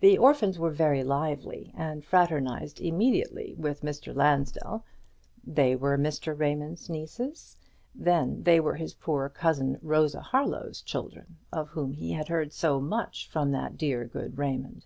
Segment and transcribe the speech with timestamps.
[0.00, 4.14] The orphans were very lively, and fraternized immediately with Mr.
[4.14, 4.84] Lansdell.
[5.46, 6.38] They were Mr.
[6.38, 7.56] Raymond's nieces?
[7.94, 12.82] then they were his poor cousin Rosa Harlow's children, of whom he had heard so
[12.82, 14.84] much from that dear good Raymond?